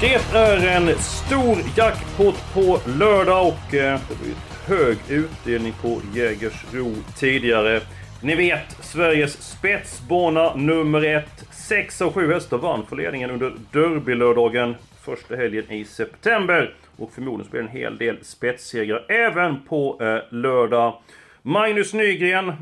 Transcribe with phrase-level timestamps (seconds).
[0.00, 4.34] Det är en stor jackpot på lördag och eh, det blir
[4.66, 7.80] hög utdelning på Jägersro tidigare.
[8.22, 11.44] Ni vet, Sveriges spetsbana nummer ett.
[11.50, 16.74] Sex av sju hästar vann för ledningen under Derbylördagen första helgen i september.
[16.96, 21.02] Och förmodligen blir det en hel del spetssegrar även på eh, lördag.
[21.42, 22.54] Magnus Nygren, eh,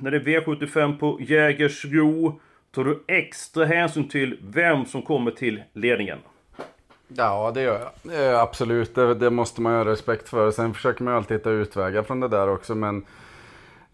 [0.00, 2.40] när det är V75 på Jägersro,
[2.74, 6.18] tar du extra hänsyn till vem som kommer till ledningen?
[7.08, 8.30] Ja, det gör jag.
[8.30, 10.50] Eh, absolut, det, det, måste man ju ha respekt för.
[10.50, 12.74] Sen försöker man ju alltid hitta utvägar från det där också.
[12.74, 13.04] Men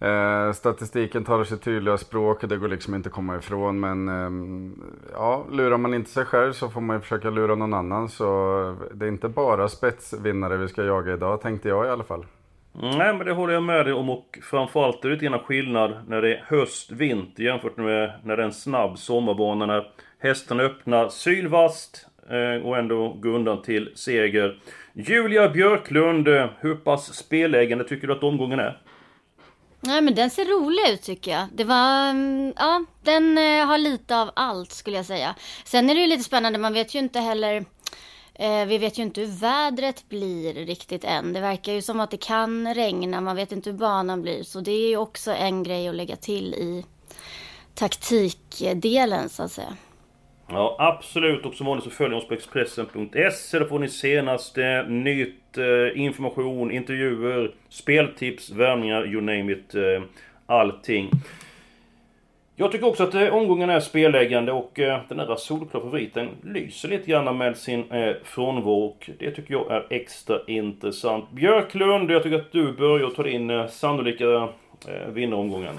[0.00, 3.80] eh, statistiken talar sitt tydliga språk och det går liksom inte att komma ifrån.
[3.80, 4.72] Men eh,
[5.12, 8.08] ja, lurar man inte sig själv så får man ju försöka lura någon annan.
[8.08, 12.04] Så eh, det är inte bara spetsvinnare vi ska jaga idag, tänkte jag i alla
[12.04, 12.26] fall.
[12.82, 15.38] Mm, nej, men det håller jag med dig om och framförallt är det lite grann
[15.38, 19.66] skillnad när det är höst, vinter jämfört med när det är en snabb sommarbana.
[19.66, 24.60] När hästarna öppnar sylvast Eh, och ändå gå undan till seger.
[24.92, 28.82] Julia Björklund, eh, hur pass spelägande tycker du att omgången är?
[29.80, 31.46] Nej men den ser rolig ut tycker jag.
[31.54, 35.34] Det var, mm, ja den eh, har lite av allt skulle jag säga.
[35.64, 37.64] Sen är det ju lite spännande, man vet ju inte heller
[38.66, 41.32] vi vet ju inte hur vädret blir riktigt än.
[41.32, 44.42] Det verkar ju som att det kan regna, man vet inte hur banan blir.
[44.42, 46.84] Så det är ju också en grej att lägga till i
[47.74, 49.76] taktikdelen så att säga.
[50.52, 51.46] Ja, absolut.
[51.46, 53.58] Och som vanligt så följer oss på Expressen.se.
[53.58, 59.74] Där får ni senaste nytt, eh, information, intervjuer, speltips, värmningar, you name it.
[59.74, 60.02] Eh,
[60.46, 61.10] allting.
[62.56, 66.88] Jag tycker också att eh, omgången är spelläggande och eh, den där solklara favoriten lyser
[66.88, 68.84] lite grann med sin eh, frånvaro.
[68.84, 71.30] Och det tycker jag är extra intressant.
[71.30, 74.48] Björklund, jag tycker att du börjar ta in eh, sannolika
[74.88, 75.74] eh, vinnaromgången.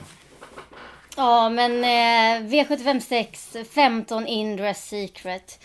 [1.18, 5.60] Ja, men eh, V75 6, 15 Indra Secret.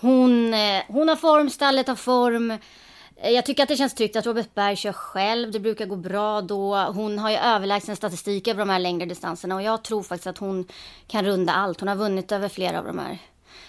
[0.00, 2.50] Hon, eh, hon har form, stallet har form.
[3.16, 5.50] Eh, jag tycker att det känns tryggt att Robert Berg kör själv.
[5.50, 6.76] Det brukar gå bra då.
[6.76, 10.38] Hon har ju överlägsen statistik över de här längre distanserna och jag tror faktiskt att
[10.38, 10.66] hon
[11.06, 11.80] kan runda allt.
[11.80, 13.18] Hon har vunnit över flera av de här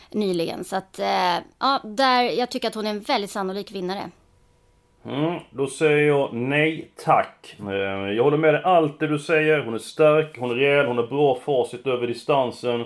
[0.09, 0.63] nyligen.
[0.63, 4.11] Så att, eh, ja, där, jag tycker att hon är en väldigt sannolik vinnare.
[5.05, 7.55] Mm, då säger jag nej tack.
[7.69, 9.59] Eh, jag håller med dig allt det du säger.
[9.59, 12.83] Hon är stark, hon är rejäl, hon har bra facit över distansen.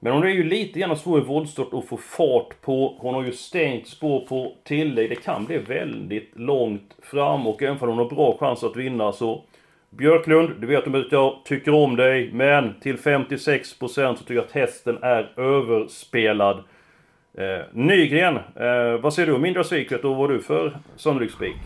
[0.00, 2.96] Men hon är ju lite grann svår i våldstart att få fart på.
[2.98, 5.10] Hon har ju stängt spår på tillägg.
[5.10, 9.12] Det kan bli väldigt långt fram och även om hon har bra chans att vinna
[9.12, 9.42] så...
[9.90, 14.52] Björklund, du vet att jag tycker om dig, men till 56% så tycker jag att
[14.52, 16.64] hästen är överspelad.
[17.38, 21.30] Eh, Nygren, eh, vad säger du om Indra Secret och vad har du för sannolik
[21.30, 21.56] spik?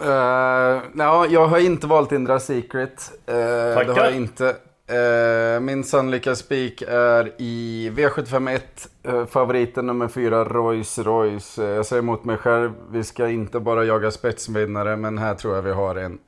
[0.00, 3.12] Uh, ja, jag har inte valt Indra Secret.
[3.30, 3.94] Uh, det Tackar.
[3.94, 4.56] har jag inte.
[4.92, 8.60] Uh, min sannolika spik är i V751,
[9.08, 11.58] uh, favoriten nummer 4, Rolls Royce.
[11.58, 15.54] Uh, jag säger emot mig själv, vi ska inte bara jaga spetsvinnare, men här tror
[15.54, 16.18] jag vi har en.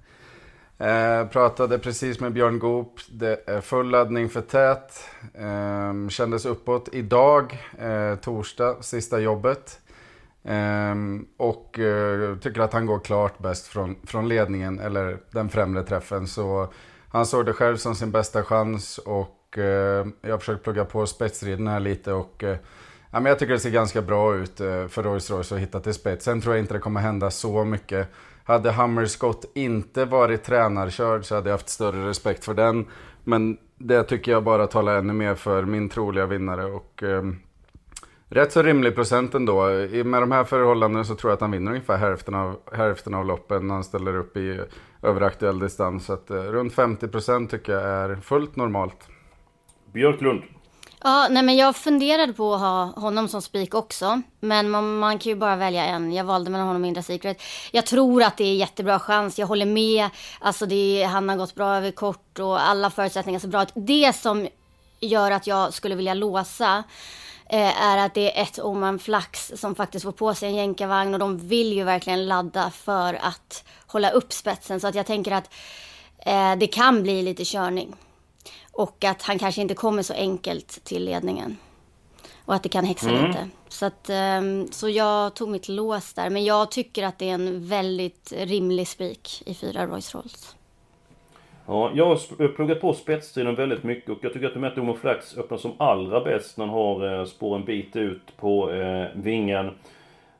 [0.78, 5.00] Eh, pratade precis med Björn Goop, det är full laddning för tät.
[5.34, 9.80] Eh, kändes uppåt idag, eh, torsdag, sista jobbet.
[10.44, 15.82] Ehm, och eh, tycker att han går klart bäst från, från ledningen, eller den främre
[15.82, 16.26] träffen.
[16.26, 16.72] Så
[17.08, 21.06] han såg det själv som sin bästa chans och eh, jag har försökt plugga på
[21.06, 22.12] spetsriden här lite.
[22.12, 22.56] Och, eh,
[23.10, 25.80] ja, men jag tycker det ser ganska bra ut eh, för Rolls Royce att hitta
[25.80, 26.24] till spets.
[26.24, 28.08] Sen tror jag inte det kommer hända så mycket.
[28.46, 32.86] Hade Hammerskott inte varit tränarkörd så hade jag haft större respekt för den.
[33.24, 36.64] Men det tycker jag bara talar ännu mer för min troliga vinnare.
[36.64, 37.22] Och, eh,
[38.28, 39.70] Rätt så rimlig procent ändå.
[39.70, 43.14] I- Med de här förhållandena så tror jag att han vinner ungefär hälften av, hälften
[43.14, 44.60] av loppen när han ställer upp i
[45.02, 46.04] överaktuell distans.
[46.06, 49.08] Så att, eh, runt 50 procent tycker jag är fullt normalt.
[49.92, 50.42] Björklund.
[51.02, 54.22] Ja, nej men jag funderade på att ha honom som spik också.
[54.40, 56.12] Men man, man kan ju bara välja en.
[56.12, 57.42] Jag valde mellan honom och Indra Secret.
[57.72, 59.38] Jag tror att det är jättebra chans.
[59.38, 60.08] Jag håller med.
[60.40, 63.72] Alltså det, han har gått bra över kort och alla förutsättningar ser bra ut.
[63.74, 64.48] Det som
[65.00, 66.84] gör att jag skulle vilja låsa
[67.50, 71.14] eh, är att det är ett Oman Flax som faktiskt får på sig en jänkarvagn
[71.14, 74.80] och de vill ju verkligen ladda för att hålla upp spetsen.
[74.80, 75.54] Så att jag tänker att
[76.18, 77.94] eh, det kan bli lite körning.
[78.76, 81.56] Och att han kanske inte kommer så enkelt till ledningen.
[82.44, 83.26] Och att det kan häxa Mm.
[83.26, 83.48] lite.
[83.68, 86.30] Så, att, ehm, så jag tog mitt lås där.
[86.30, 90.56] Men jag tycker att det är en väldigt rimlig spik i fyra Rolls Rolls.
[91.66, 95.36] Ja, jag har pluggat på spetsstriden väldigt mycket och jag tycker att de Omo Flax
[95.36, 99.70] öppnar som allra bäst när han har eh, spår en bit ut på eh, vingen.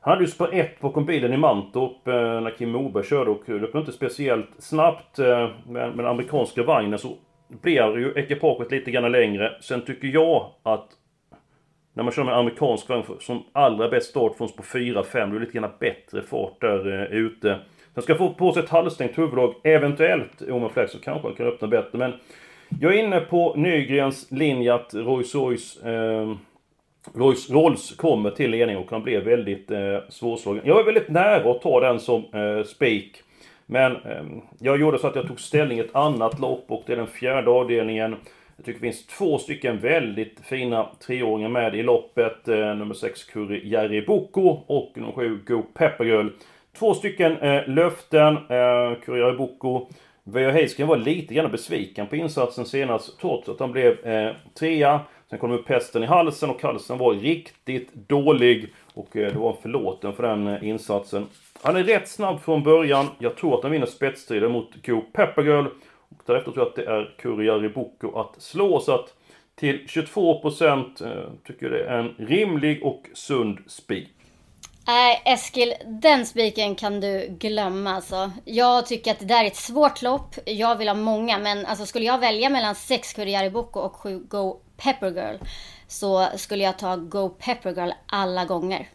[0.01, 3.43] Han hade ju spår 1 bakom bilen i Mantorp eh, när Kim Moberg körde och
[3.45, 5.19] det öppnade inte speciellt snabbt.
[5.19, 7.15] Eh, med, med den amerikanska vagnen så
[7.47, 9.57] blir ju ekipaget lite grann längre.
[9.61, 10.87] Sen tycker jag att
[11.93, 15.19] när man kör med en amerikansk vagn som allra bäst start från på 4-5, det
[15.19, 17.59] är lite grann bättre fart där eh, ute.
[17.93, 21.47] Sen ska få på sig ett halvstängt huvudlag, eventuellt Oman Flex så kanske han kan
[21.47, 21.97] öppna bättre.
[21.97, 22.13] Men
[22.79, 26.35] jag är inne på Nygrens linje att Rolls Royce eh,
[27.13, 30.63] Royce Rolls kommer till ledning och han blir väldigt eh, svårslagen.
[30.65, 33.23] Jag är väldigt nära att ta den som eh, spik.
[33.69, 34.25] Men eh,
[34.59, 37.07] jag gjorde så att jag tog ställning i ett annat lopp och det är den
[37.07, 38.15] fjärde avdelningen.
[38.55, 42.47] Jag tycker det finns två stycken väldigt fina treåringar med i loppet.
[42.47, 46.29] Eh, nummer 6 Curry Jerry Boko och nummer 7 Go Peppergirl.
[46.79, 48.37] Två stycken eh, löften.
[48.37, 49.87] Eh, Curry Jerry Boko.
[50.23, 55.01] Veijo Heiskanen var lite grann besviken på insatsen senast trots att han blev eh, trea.
[55.29, 58.73] Sen kom upp pesten i halsen och halsen var riktigt dålig.
[58.93, 61.25] Och eh, det var förlåten för den eh, insatsen.
[61.61, 63.09] Han är rätt snabb från början.
[63.19, 65.65] Jag tror att han vinner spetsstriden mot Go Peppergirl.
[66.09, 68.79] Och därefter tror jag att det är Kurjari Boko att slå.
[68.79, 69.13] Så att
[69.55, 74.09] till 22% eh, tycker det är en rimlig och sund spik.
[74.87, 78.31] Nej, Eskil, den spiken kan du glömma alltså.
[78.45, 80.35] Jag tycker att det där är ett svårt lopp.
[80.45, 84.19] Jag vill ha många, men alltså skulle jag välja mellan 6 Kurjari Boko och 7
[84.19, 85.37] Go Peppergirl
[85.87, 88.87] så skulle jag ta Go Peppergirl alla gånger.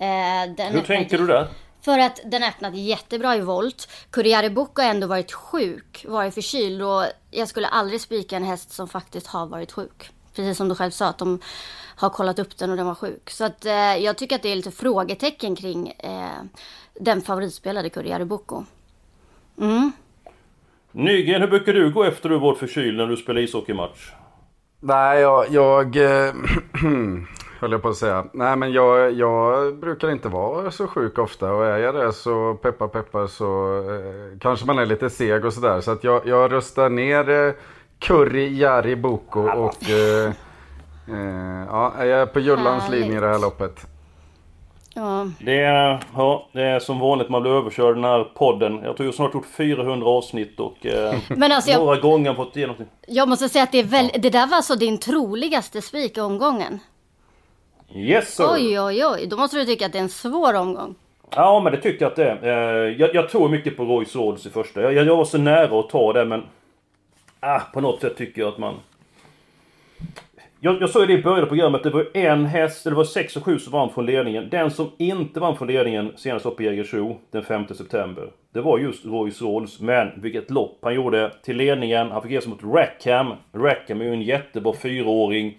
[0.00, 1.46] Eh, Hur tänker du där?
[1.88, 3.88] För att den öppnat jättebra i volt.
[4.10, 8.70] Kurriere Book har ändå varit sjuk, varit förkyld och jag skulle aldrig spika en häst
[8.70, 10.10] som faktiskt har varit sjuk.
[10.36, 11.40] Precis som du själv sa att de
[11.96, 13.30] har kollat upp den och den var sjuk.
[13.30, 16.42] Så att eh, jag tycker att det är lite frågetecken kring eh,
[17.00, 18.64] den favoritspelade Kurriere Boko.
[19.60, 19.92] Mm.
[20.92, 24.10] Nygren, hur brukar du gå efter du varit förkyld när du spelar ishockeymatch?
[24.80, 25.46] Nej, jag...
[25.50, 26.34] jag eh,
[27.60, 28.24] höll jag på att säga.
[28.32, 31.52] Nej, men jag, jag brukar inte vara så sjuk ofta.
[31.52, 35.52] Och är jag det så peppar peppar så eh, kanske man är lite seg och
[35.52, 35.80] sådär.
[35.80, 37.52] Så att jag, jag röstar ner eh,
[37.98, 39.90] Curry Jari Boko och...
[39.90, 40.32] Eh,
[41.08, 43.86] eh, ja, jag är på Jullans linje i det här loppet.
[44.94, 45.28] Ja.
[45.40, 48.80] Det är, ja, det är som vanligt man blir överkörd den här podden.
[48.84, 52.56] Jag tror jag snart gjort 400 avsnitt och eh, Men alltså jag, några gånger fått
[52.56, 52.84] igenom det.
[53.06, 56.20] jag måste säga att det är väl, det där var alltså din troligaste spik i
[56.20, 56.80] omgången.
[57.94, 58.44] Yes sir!
[58.52, 59.26] Oj, oj, oj.
[59.26, 60.94] Då måste du tycka att det är en svår omgång.
[61.30, 62.86] Ja men det tycker jag att det är.
[62.86, 64.82] Eh, jag, jag tror mycket på Royce Rolls i första.
[64.82, 66.42] Jag, jag var så nära att ta det men...
[67.40, 68.74] Ah, på något sätt tycker jag att man...
[70.60, 73.04] Jag, jag sa ju det i början av programmet, det var en häst, det var
[73.04, 74.48] 6 och 7 som vann från ledningen.
[74.50, 78.30] Den som inte vann från ledningen senast upp i Jägersro den 5 september.
[78.52, 82.10] Det var just Royce Rolls, men vilket lopp han gjorde till ledningen.
[82.10, 83.32] Han fick ge sig mot Rackham.
[83.52, 85.58] Rackham är ju en jättebra fyraåring.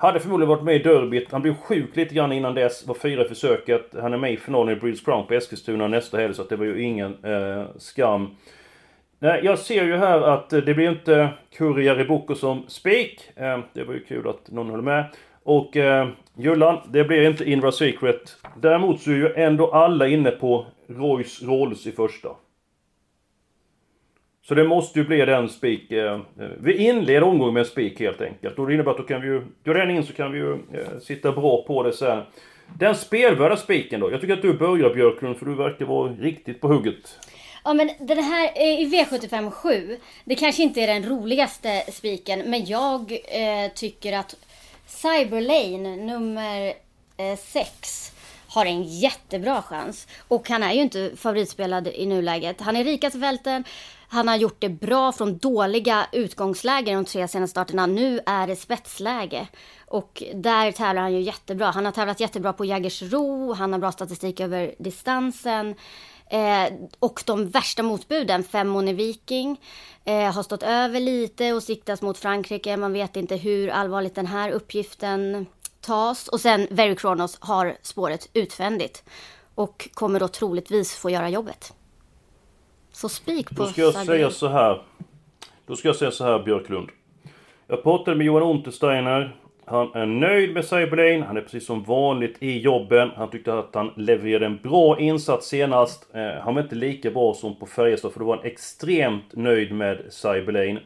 [0.00, 1.32] Hade förmodligen varit med i derbyt.
[1.32, 2.86] Han blev sjuk lite grann innan dess.
[2.86, 3.94] Var fyra i försöket.
[4.00, 6.34] Han är med i finalen i Breeders Crown på Eskilstuna nästa helg.
[6.34, 8.36] Så att det var ju ingen eh, skam.
[9.18, 13.30] Nej, jag ser ju här att eh, det blir inte Kurri Boko som spik.
[13.36, 15.04] Eh, det var ju kul att någon höll med.
[15.42, 18.36] Och eh, Jullan, det blir inte Inra Secret.
[18.56, 22.28] Däremot så är ju ändå alla inne på Royce Rolls i första.
[24.48, 25.92] Så det måste ju bli den spik.
[25.92, 26.20] Eh,
[26.60, 28.58] vi inleder omgången med en spik helt enkelt.
[28.58, 29.42] Och det innebär att då kan vi ju...
[29.64, 32.22] Går den in så kan vi ju eh, sitta bra på det sen.
[32.78, 34.12] Den spelvärda spiken då.
[34.12, 37.18] Jag tycker att du börjar Björklund för du verkar vara riktigt på hugget.
[37.64, 42.50] Ja men den här eh, i V75 7, det kanske inte är den roligaste spiken,
[42.50, 44.34] men jag eh, tycker att
[44.86, 46.72] Cyberlane nummer
[47.16, 48.12] eh, 6
[48.48, 50.06] har en jättebra chans.
[50.28, 52.60] Och han är ju inte favoritspelad i nuläget.
[52.60, 53.64] Han är rikast i fälten,
[54.08, 57.86] han har gjort det bra från dåliga utgångslägen de tre senaste starterna.
[57.86, 59.48] Nu är det spetsläge.
[59.86, 61.70] Och där tävlar han ju jättebra.
[61.70, 65.74] Han har tävlat jättebra på Jägersro, han har bra statistik över distansen.
[66.30, 69.60] Eh, och de värsta motbuden, Femmone Viking,
[70.04, 72.76] eh, har stått över lite och siktas mot Frankrike.
[72.76, 75.46] Man vet inte hur allvarligt den här uppgiften
[75.80, 76.28] tas.
[76.28, 79.02] Och sen Very Kronos har spåret utvändigt.
[79.54, 81.72] Och kommer då troligtvis få göra jobbet.
[83.00, 84.06] Så spik på Då ska jag Sagan.
[84.06, 84.82] säga så här.
[85.66, 86.88] Då ska jag säga så här Björklund.
[87.66, 89.36] Jag pratade med Johan Untersteiner.
[89.64, 91.24] Han är nöjd med Cyberlane.
[91.26, 93.10] Han är precis som vanligt i jobben.
[93.16, 96.14] Han tyckte att han levererade en bra insats senast.
[96.14, 99.72] Eh, han var inte lika bra som på Färjestad för då var han extremt nöjd
[99.72, 100.80] med Cyberlane.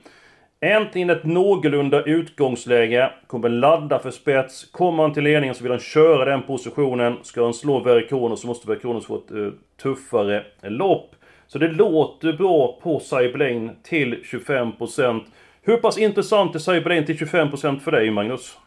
[0.60, 3.10] Äntligen ett någorlunda utgångsläge.
[3.26, 4.64] Kommer ladda för spets.
[4.64, 7.16] Kommer han till ledningen så vill han köra den positionen.
[7.22, 9.52] Ska han slå Verikonos så måste Verikonos få ett uh,
[9.82, 11.14] tuffare lopp.
[11.52, 15.20] Så det låter bra på Cyberlane till 25%.
[15.62, 18.58] Hur pass intressant är Cyberlane till 25% för dig Magnus?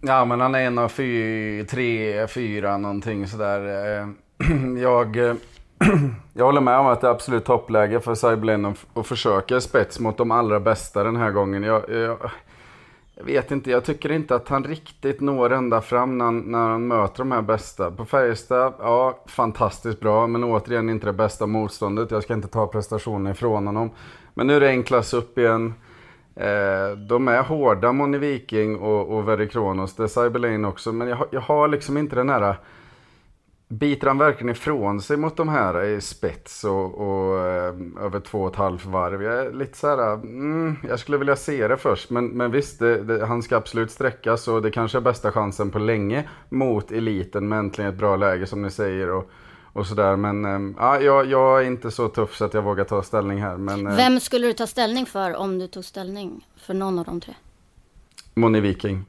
[0.00, 3.60] Ja men han är en av fy, tre, fyra någonting sådär.
[4.00, 4.08] Eh,
[4.82, 5.34] jag, eh,
[6.34, 10.00] jag håller med om att det är absolut toppläge för Cyberlane att, att försöka spets
[10.00, 11.62] mot de allra bästa den här gången.
[11.62, 12.18] Jag, jag,
[13.16, 16.86] jag, vet inte, jag tycker inte att han riktigt når ända fram när, när han
[16.86, 17.90] möter de här bästa.
[17.90, 22.10] På Färjestad, ja fantastiskt bra, men återigen inte det bästa motståndet.
[22.10, 23.90] Jag ska inte ta prestationen ifrån honom.
[24.34, 25.74] Men nu är det en klass upp igen.
[26.34, 29.94] Eh, de är hårda, Moni Viking och, och Verry Kronos.
[29.94, 30.92] Det är Cyberlane också.
[30.92, 32.56] Men jag, jag har liksom inte den här...
[33.68, 38.42] Biter han verkligen ifrån sig mot de här i spets och, och eh, över två
[38.42, 39.22] och ett halvt varv?
[39.22, 42.10] Jag är lite så här, mm, jag skulle vilja se det först.
[42.10, 45.70] Men, men visst, det, det, han ska absolut sträckas och det kanske är bästa chansen
[45.70, 49.10] på länge mot eliten med äntligen ett bra läge som ni säger.
[49.10, 49.30] Och,
[49.72, 50.16] och sådär.
[50.16, 50.44] Men
[50.78, 53.56] äh, jag, jag är inte så tuff så att jag vågar ta ställning här.
[53.56, 57.04] Men, äh, Vem skulle du ta ställning för om du tog ställning för någon av
[57.04, 57.34] de tre?
[58.34, 59.04] Moni Viking.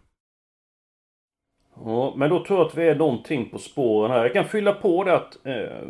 [1.85, 4.21] Ja, men då tror jag att vi är någonting på spåren här.
[4.21, 5.37] Jag kan fylla på det att...
[5.43, 5.87] Eh,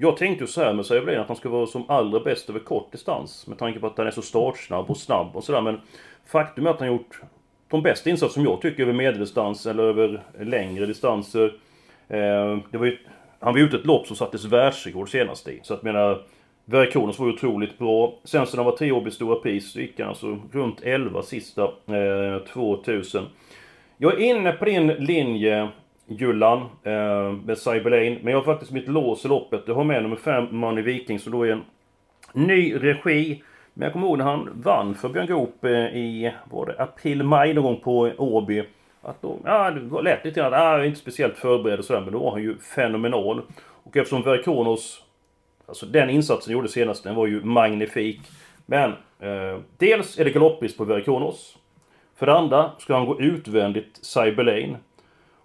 [0.00, 2.60] jag tänkte ju så här med Sävlin att han ska vara som allra bäst över
[2.60, 3.46] kort distans.
[3.46, 5.60] Med tanke på att han är så startsnabb och snabb och sådär.
[5.60, 5.80] Men
[6.26, 7.20] faktum är att han gjort
[7.68, 11.54] de bästa insatser som jag tycker över medeldistans eller över längre distanser.
[12.08, 12.98] Eh, det var ju
[13.38, 15.60] han var ute ett lopp som sattes världsrekord senast i.
[15.62, 16.22] Så att menar...
[16.70, 18.18] Verikonos var ju otroligt bra.
[18.24, 20.80] Sen så när han var tre år vid Stora Pris så gick han alltså runt
[20.82, 23.24] 11 sista eh, 2000.
[24.00, 25.68] Jag är inne på din linje
[26.06, 28.18] Jullan eh, med Cyberlane.
[28.22, 29.62] Men jag har faktiskt mitt lås i loppet.
[29.66, 31.64] Jag har med nummer 5 Money Viking som då är en
[32.32, 33.42] ny regi.
[33.74, 37.22] Men jag kommer ihåg när han vann för Björn Goop eh, i var det april,
[37.22, 38.64] maj någon gång på Åby.
[39.02, 42.12] Att då, ja, det lät lite grann att ah, inte speciellt förberedd och sådär, men
[42.12, 43.42] då var han ju fenomenal.
[43.82, 45.04] Och eftersom Verikonos,
[45.66, 48.20] alltså den insatsen gjorde senast, den var ju magnifik.
[48.66, 48.90] Men
[49.20, 51.58] eh, dels är det galoppis på Verikonos.
[52.18, 54.76] För det andra ska han gå utvändigt Cyberlane.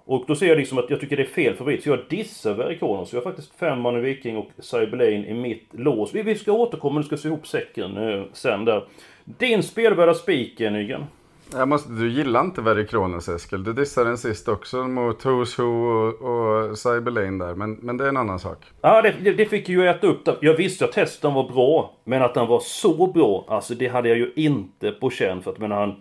[0.06, 2.54] Och då ser jag liksom att jag tycker det är fel favorit, så jag dissar
[2.54, 3.14] Verikonos.
[3.14, 6.16] Jag har faktiskt fem man i Viking och Cyberlane i mitt lås.
[6.16, 8.84] Vi, vi ska återkomma, nu ska se ihop säcken eh, sen där.
[9.24, 11.06] Din spelvärda spik, Nygren?
[11.52, 13.64] Jag måste, du gillar inte Very Kronos Eskil.
[13.64, 17.56] Du dissade den sist också mot Who's Who och, och Cyberlane där.
[17.56, 18.58] Men, men det är en annan sak.
[18.82, 20.22] Ja, det, det fick ju äta upp.
[20.42, 21.98] Jag visste att testen var bra.
[22.04, 25.42] Men att den var så bra, alltså det hade jag ju inte på känn.
[25.42, 25.96] För att menar han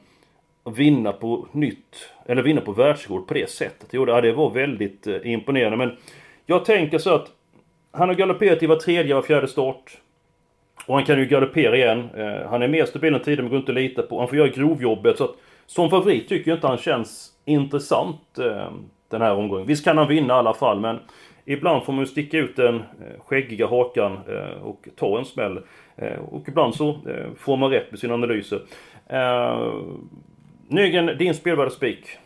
[0.64, 3.88] vinna på nytt, eller vinna på världsrekord på det sättet.
[3.90, 5.76] Jo, det var väldigt eh, imponerande.
[5.76, 5.97] Men
[6.47, 7.28] jag tänker så att
[7.90, 9.99] han har galopperat i var tredje, var fjärde start.
[10.87, 12.09] Och han kan ju galoppera igen.
[12.16, 14.19] Eh, han är mer stabil än tidigare men går inte att lita på.
[14.19, 15.19] Han får göra grovjobbet.
[15.19, 15.35] Så att
[15.66, 18.71] som favorit tycker jag inte han känns intressant eh,
[19.09, 19.66] den här omgången.
[19.66, 20.99] Visst kan han vinna i alla fall men
[21.45, 22.83] ibland får man ju sticka ut den
[23.26, 24.19] skäggiga hakan
[24.62, 25.61] och ta en smäll.
[26.31, 26.99] Och ibland så
[27.38, 28.61] får man rätt med sina analyser.
[30.69, 32.19] Nygren, din spelvärda spik?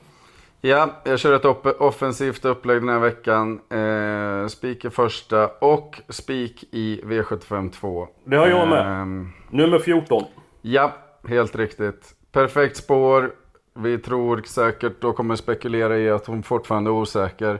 [0.61, 3.61] Ja, jag kör ett upp offensivt upplägg den här veckan.
[3.71, 8.09] Eh, spik i första och spik i V75 2.
[8.25, 9.01] Det har jag med.
[9.01, 9.07] Eh,
[9.51, 10.25] Nummer 14.
[10.63, 10.93] Ja,
[11.29, 12.15] helt riktigt.
[12.33, 13.31] Perfekt spår.
[13.75, 17.59] Vi tror säkert och kommer spekulera i att hon fortfarande är osäker.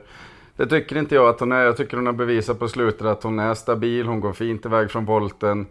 [0.55, 1.63] Det tycker inte jag att hon är.
[1.63, 4.05] Jag tycker hon har bevisat på slutet att hon är stabil.
[4.07, 5.65] Hon går fint iväg från volten.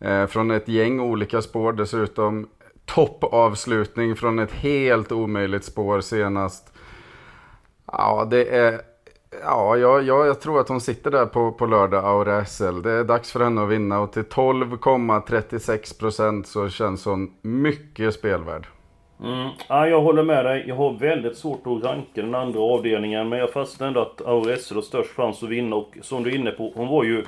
[0.00, 2.48] Eh, från ett gäng olika spår dessutom.
[2.84, 6.72] Toppavslutning från ett helt omöjligt spår senast.
[7.86, 8.80] Ja, det är...
[9.42, 12.82] Ja, jag, jag, jag tror att hon sitter där på, på lördag, Aura SL.
[12.82, 18.66] Det är dags för henne att vinna och till 12,36% så känns hon mycket spelvärd.
[19.24, 19.48] Mm.
[19.68, 20.64] Ja, jag håller med dig.
[20.68, 23.28] Jag har väldigt svårt att ranka den andra avdelningen.
[23.28, 25.76] Men jag fastnar ändå att Aura SL har störst chans att vinna.
[25.76, 27.24] Och som du är inne på, hon var ju...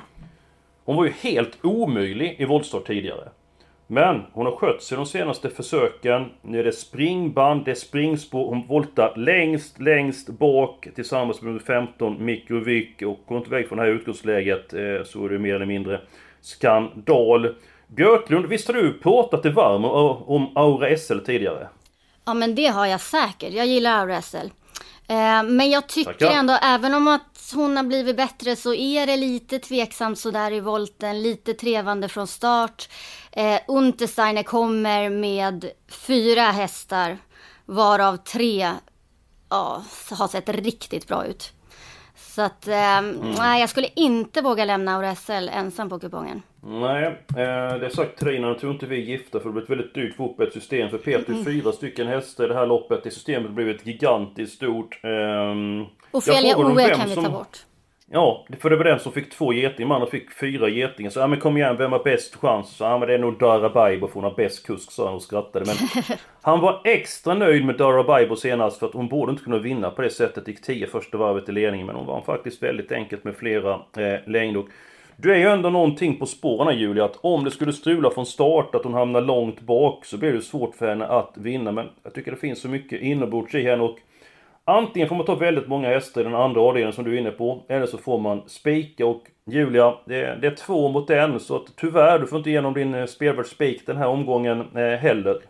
[0.85, 3.29] Hon var ju helt omöjlig i voltstart tidigare.
[3.87, 6.29] Men hon har skött sig de senaste försöken.
[6.41, 8.49] Nu är det springband, det är springspår.
[8.49, 13.01] Hon voltar längst, längst bak tillsammans med 15 Mikrovic.
[13.01, 16.01] Och går inte iväg från det här utgångsläget eh, så är det mer eller mindre
[16.41, 17.55] skandal.
[17.87, 21.67] Björklund, visst har du pratat dig varm om Aura SL tidigare?
[22.25, 23.53] Ja men det har jag säkert.
[23.53, 24.47] Jag gillar Aura SL.
[25.07, 26.31] Eh, men jag tycker Tackar.
[26.31, 30.59] ändå, även om att hon har blivit bättre så är det lite tveksamt sådär i
[30.59, 31.21] volten.
[31.21, 32.89] Lite trevande från start.
[33.31, 37.17] Eh, Untersteiner kommer med fyra hästar,
[37.65, 38.71] varav tre
[39.49, 41.51] ja, har sett riktigt bra ut.
[42.15, 43.31] Så att, eh, mm.
[43.37, 46.41] nej, jag skulle inte våga lämna Aura SL ensam på kupongen.
[46.67, 47.05] Nej,
[47.37, 49.93] eh, det sagt innan, jag tror inte vi är gifta för det blir ett väldigt
[49.93, 50.89] dyrt för ett system.
[50.89, 51.45] För Peter mm.
[51.45, 53.03] fyra stycken hästar i det här loppet.
[53.03, 54.99] Det systemet har blivit gigantiskt stort.
[55.03, 57.57] Um, Ofelia OE kan vi ta bort.
[58.11, 61.09] Ja, för det var den som fick två getingar, mannen fick fyra getingar.
[61.09, 62.69] Så ja men kom igen, vem har bäst chans?
[62.69, 65.15] Så ja men det är nog Dara Baibo för hon har bäst kusk sa han
[65.15, 65.65] och skrattade.
[65.65, 66.03] Men
[66.41, 69.91] han var extra nöjd med Dara Baibo senast för att hon borde inte kunna vinna
[69.91, 70.47] på det sättet.
[70.47, 74.19] Gick 10 första varvet i ledningen men hon var faktiskt väldigt enkelt med flera eh,
[74.27, 74.63] längder.
[75.17, 78.75] Du är ju ändå någonting på spåren Julia, att om det skulle strula från start,
[78.75, 81.71] att hon hamnar långt bak, så blir det svårt för henne att vinna.
[81.71, 83.99] Men jag tycker det finns så mycket inombords i henne och
[84.67, 87.31] Antingen får man ta väldigt många hästar i den andra avdelningen som du är inne
[87.31, 91.39] på, eller så får man spika och Julia, det är, det är två mot en,
[91.39, 94.99] så att tyvärr, du får inte igenom din eh, spelvärd spik den här omgången eh,
[94.99, 95.41] heller.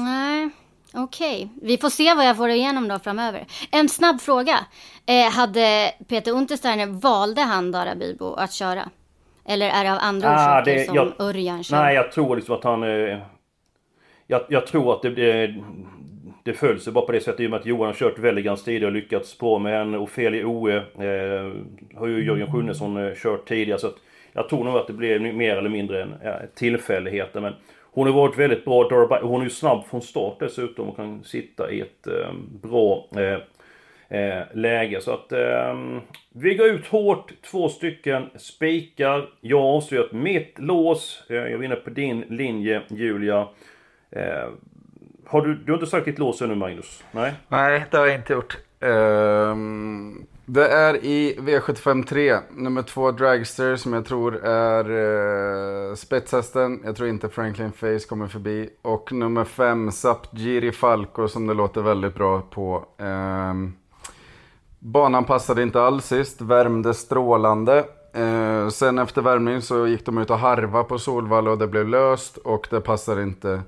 [0.00, 0.50] Nej,
[0.94, 1.36] okej.
[1.36, 1.68] Okay.
[1.68, 3.46] Vi får se vad jag får igenom då framöver.
[3.70, 4.58] En snabb fråga.
[5.06, 8.88] Eh, hade Peter Untersteiner, valde han Dara Bibo att köra?
[9.44, 11.76] Eller är det av andra ah, orsaker det, som jag, Örjan kör?
[11.76, 12.82] Nej, jag tror liksom att han...
[12.82, 13.18] Eh,
[14.26, 15.54] jag, jag, tror att det, det,
[16.42, 18.64] det föll sig bara på det sättet i och med att Johan har kört Velligans
[18.64, 19.98] tidigare och lyckats bra med henne.
[19.98, 21.52] Ofelia Oe eh,
[21.98, 23.96] har ju Jörgen Sjunnesson eh, kört tidigare så att
[24.32, 27.52] jag tror nog att det blev mer eller mindre en ja, tillfälligheter men
[27.94, 29.18] hon har varit väldigt bra.
[29.22, 32.32] Hon är ju snabb från start dessutom och kan sitta i ett eh,
[32.62, 33.38] bra eh,
[34.08, 35.00] eh, läge.
[35.00, 35.74] Så att eh,
[36.32, 39.30] vi går ut hårt, två stycken spikar.
[39.40, 41.22] Jag har avslöjat mitt lås.
[41.30, 43.48] Eh, jag vinner på din linje Julia.
[44.10, 44.48] Eh,
[45.26, 47.04] har du, du har inte sagt ditt lås ännu Magnus?
[47.12, 47.32] Nej?
[47.48, 48.58] Nej, det har jag inte gjort.
[48.80, 54.84] Um, det är i V75 3, nummer två Dragster som jag tror är
[55.90, 56.80] eh, spetshästen.
[56.84, 58.68] Jag tror inte Franklin Face kommer förbi.
[58.82, 62.84] Och nummer fem Sapgiri Falco som det låter väldigt bra på.
[62.98, 63.54] Eh,
[64.84, 67.84] banan passade inte alls sist, värmde strålande.
[68.12, 71.88] Eh, sen efter värmning så gick de ut och harva på Solvalla och det blev
[71.88, 73.62] löst och det passade inte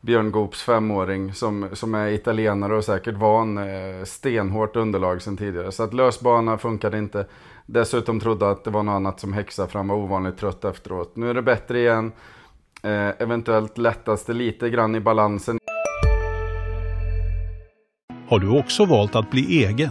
[0.00, 5.72] Björn Goops femåring som, som är italienare och säkert van eh, stenhårt underlag sedan tidigare.
[5.72, 7.26] Så att lösbana funkade inte.
[7.66, 11.16] Dessutom trodde att det var något annat som häxa fram var ovanligt trött efteråt.
[11.16, 12.12] Nu är det bättre igen.
[12.82, 15.58] Eh, eventuellt lättas det lite grann i balansen.
[18.28, 19.90] Har du också valt att bli egen?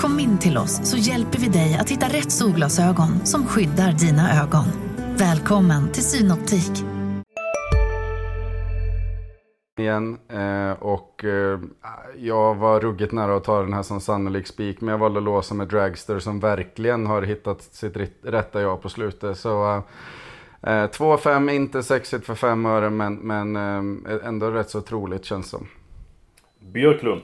[0.00, 4.42] Kom in till oss så hjälper vi dig att hitta rätt solglasögon som skyddar dina
[4.42, 4.64] ögon.
[5.18, 6.84] Välkommen till Synoptik.
[9.78, 11.60] Igen, eh, och eh,
[12.16, 15.24] jag var ruggigt nära att ta den här som sannolik spik, men jag valde att
[15.24, 19.38] låsa med Dragster som verkligen har hittat sitt rätta jag på slutet.
[19.38, 19.82] Så
[20.62, 23.56] 2-5, eh, inte sexigt för 5 öre, men, men
[24.24, 25.66] ändå rätt så troligt känns som.
[26.60, 27.22] Björklund.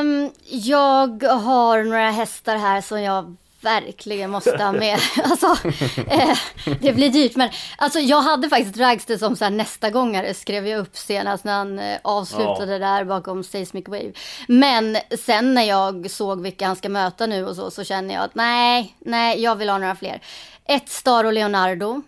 [0.00, 4.98] Um, jag har några hästar här som jag verkligen måste ha med.
[5.24, 6.38] alltså, eh,
[6.80, 7.36] det blir dyrt.
[7.36, 11.44] Men alltså, jag hade faktiskt Dragster som så här, nästa gångare skrev jag upp senast
[11.44, 12.78] när han eh, avslutade ja.
[12.78, 14.12] där bakom Seismic Wave.
[14.48, 18.24] Men sen när jag såg vilka han ska möta nu och så, så känner jag
[18.24, 20.22] att nej, nej, jag vill ha några fler.
[20.64, 22.02] Ett Star och Leonardo.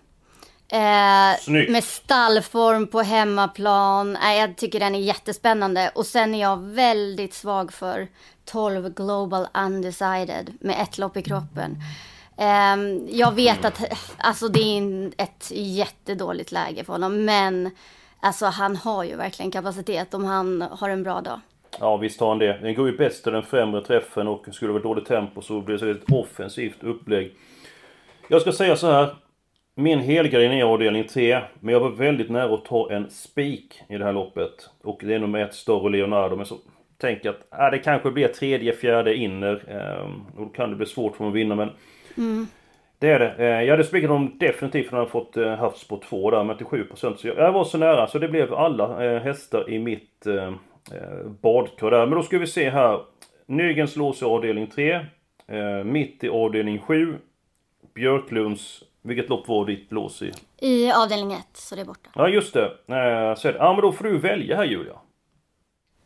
[0.72, 4.16] Eh, med stallform på hemmaplan.
[4.16, 5.90] Eh, jag tycker den är jättespännande.
[5.94, 8.09] Och sen är jag väldigt svag för
[8.44, 11.76] 12 Global Undecided med ett lopp i kroppen.
[12.37, 12.76] Eh,
[13.09, 13.80] jag vet att
[14.18, 17.24] alltså, det är ett jättedåligt läge för honom.
[17.24, 17.70] Men
[18.20, 21.40] alltså, han har ju verkligen kapacitet om han har en bra dag.
[21.78, 22.59] Ja visst har han det.
[22.62, 25.61] Den går ju bäst i den främre träffen och skulle det vara dåligt tempo så
[25.61, 27.35] blir det ett offensivt upplägg.
[28.28, 29.16] Jag ska säga så här.
[29.81, 33.99] Min helgardin är avdelning 3, men jag var väldigt nära att ta en spik i
[33.99, 34.71] det här loppet.
[34.83, 36.57] Och det är nummer ett, Storro Leonardo, men så
[36.99, 39.62] tänker jag att äh, det kanske blir tredje, fjärde inner.
[39.69, 41.71] Eh, och då kan det bli svårt för mig att vinna, men...
[42.16, 42.47] Mm.
[42.99, 43.35] Det är det.
[43.38, 46.59] Eh, jag hade spikat dem definitivt när jag fått eh, havs på två där med
[46.59, 49.79] till 7% så jag, jag var så nära så det blev alla eh, hästar i
[49.79, 50.47] mitt eh,
[50.93, 52.07] eh badkar där.
[52.07, 53.01] Men då ska vi se här.
[53.47, 54.93] Nygens lås i avdelning 3.
[55.47, 57.14] Eh, mitt i avdelning 7.
[57.95, 60.33] Björklunds vilket lopp var ditt lås i?
[60.59, 62.11] I avdelning 1, så det är borta.
[62.15, 62.65] Ja, just det.
[62.65, 64.95] Eh, så ja, men då får du välja här Julia.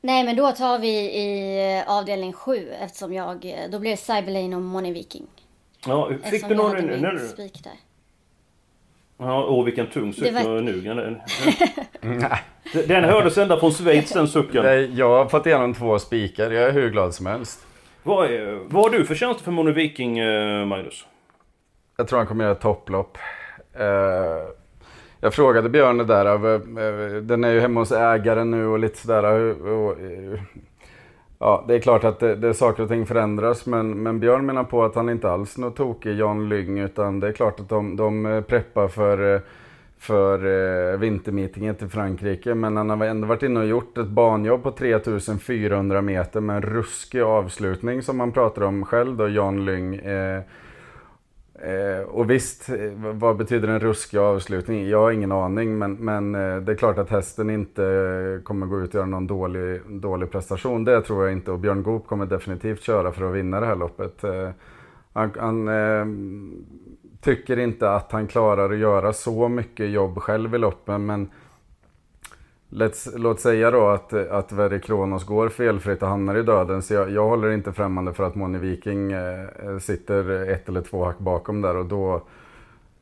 [0.01, 3.45] Nej, men då tar vi i eh, avdelning 7 eftersom jag...
[3.45, 5.27] Eh, då blir det Cyberlane och Money Viking.
[5.87, 6.73] Ja, fick eftersom du någon...
[6.89, 7.73] Jag hade min spik där.
[9.19, 10.81] Ja, åh vilken tung suck Det var- nu.
[10.81, 10.97] Den,
[12.01, 14.63] den, den hördes ända från Schweiz den sucken.
[14.63, 16.51] Nej, jag har fått igenom två spikar.
[16.51, 17.67] Jag är hur glad som helst.
[18.03, 21.05] Vad, är, vad har du för tjänster för Mono Viking, eh, Magnus?
[21.97, 23.19] Jag tror han kommer göra ett topplopp.
[23.73, 24.49] Eh,
[25.21, 26.27] jag frågade Björn det där.
[26.27, 29.55] Eh, eh, den är ju hemma hos ägaren nu och lite sådär.
[31.39, 33.67] Ja, det är klart att det, det saker och ting förändras.
[33.67, 36.79] Men, men Björn menar på att han inte alls är tokig Jan Lyng.
[36.79, 39.41] Utan det är klart att de, de preppar för,
[39.99, 42.55] för vintermeetingen till Frankrike.
[42.55, 46.63] Men han har ändå varit inne och gjort ett banjobb på 3400 meter med en
[46.63, 49.95] ruskig avslutning som han pratar om själv då, Jan Lyng.
[49.95, 50.43] Eh,
[51.64, 54.88] Eh, och visst, eh, vad betyder en ruskig avslutning?
[54.88, 58.81] Jag har ingen aning, men, men eh, det är klart att hästen inte kommer gå
[58.81, 60.85] ut och göra någon dålig, dålig prestation.
[60.85, 61.50] Det tror jag inte.
[61.50, 64.24] Och Björn Goop kommer definitivt köra för att vinna det här loppet.
[64.24, 64.50] Eh,
[65.12, 66.07] han han eh,
[67.20, 71.31] tycker inte att han klarar att göra så mycket jobb själv i loppen, men
[72.75, 76.83] Let's, låt säga då att, att Verre Kronos går felfritt och hamnar i döden.
[76.83, 81.05] Så jag, jag håller inte främmande för att Moni Viking eh, sitter ett eller två
[81.05, 82.23] hack bakom där och då,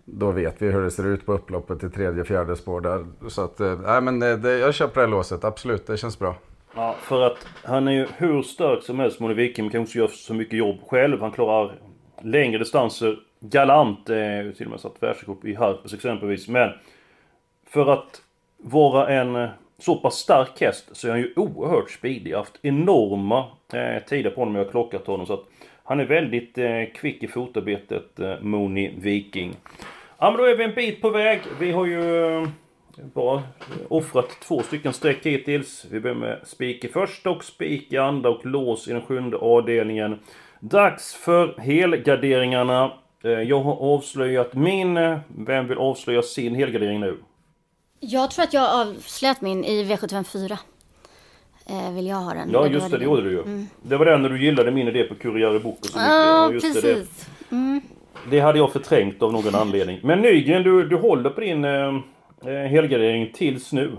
[0.05, 3.07] då vet vi hur det ser ut på upploppet i tredje, fjärde spår där.
[3.29, 6.19] Så att, eh, nej men det, det, jag köper det här låset, absolut, det känns
[6.19, 6.35] bra.
[6.75, 9.99] Ja, för att han är ju hur stark som helst, Moni Viking, men kanske inte
[9.99, 11.21] gör så mycket jobb själv.
[11.21, 11.75] Han klarar
[12.23, 14.11] längre distanser galant.
[14.11, 16.49] Eh, ju till och med satt världsrekord i Harpers exempelvis.
[16.49, 16.71] Men
[17.67, 18.23] för att
[18.63, 19.49] vara en eh,
[19.83, 22.31] så pass stark häst så är han ju oerhört speedig.
[22.31, 24.55] Jag har haft enorma eh, tider på honom.
[24.55, 25.27] Jag har klockat honom.
[25.27, 25.45] Så att
[25.85, 29.55] han är väldigt eh, kvick i fotarbetet, eh, Moni Viking.
[30.18, 31.40] Ja men då är vi en bit på väg.
[31.61, 32.49] Vi har ju eh,
[33.14, 33.42] bara
[33.88, 35.87] offrat två stycken streck hittills.
[35.90, 39.37] Vi börjar med spik i första och spik i andra och lås i den sjunde
[39.37, 40.18] avdelningen.
[40.61, 42.92] Dags för helgarderingarna.
[43.25, 44.97] Eh, Jag har avslöjat min.
[44.97, 47.16] eh, Vem vill avslöja sin helgardering nu?
[48.05, 50.59] Jag tror att jag avslöjat min i V754.
[51.67, 52.51] Eh, vill jag ha den?
[52.53, 53.67] Ja just det, det gjorde du ju.
[53.83, 56.12] Det var den när du gillade min idé på Kurriere Bok och så mycket.
[56.12, 57.29] Ja, just det, det, precis.
[57.51, 57.81] Mm.
[58.31, 60.01] det hade jag förträngt av någon anledning.
[60.03, 61.88] Men Nygren, du, du håller på din eh,
[62.47, 63.91] eh, helgardering tills nu.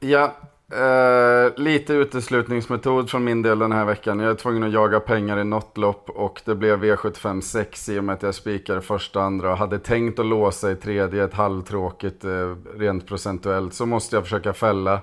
[0.00, 0.36] Ja,
[0.72, 4.20] Eh, lite uteslutningsmetod från min del den här veckan.
[4.20, 7.98] Jag är tvungen att jaga pengar i något lopp och det blev V75 6 i
[7.98, 11.34] och med att jag spikade första andra och hade tänkt att låsa i tredje, ett
[11.34, 13.74] halvtråkigt eh, rent procentuellt.
[13.74, 15.00] Så måste jag försöka fälla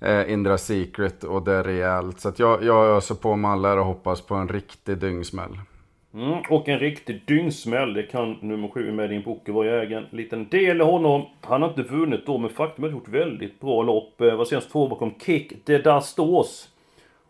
[0.00, 2.20] eh, Indra Secret och det är rejält.
[2.20, 5.58] Så att jag, jag öser på med alla här och hoppas på en riktig dyngsmäll.
[6.18, 7.94] Mm, och en riktig dyngsmäll.
[7.94, 10.06] Det kan nummer sju med din bok vara ägen.
[10.10, 11.26] liten del i honom.
[11.40, 14.20] Han har inte vunnit då, men faktum är att han gjort väldigt bra lopp.
[14.20, 16.68] Eh, Var senast två bakom Kick där stås!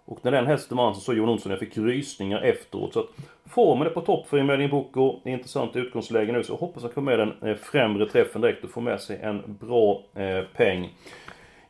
[0.05, 2.92] Och när den hästen vann så såg Johan Olsson jag fick rysningar efteråt.
[2.92, 3.07] Så att
[3.46, 5.20] formen är på topp för Emelin Boko.
[5.24, 6.42] Intressant utgångsläge nu.
[6.42, 9.01] Så jag hoppas att han kommer med den eh, främre träffen direkt och får med
[9.01, 10.88] sig en bra eh, peng.